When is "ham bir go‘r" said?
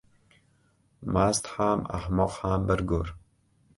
2.47-3.13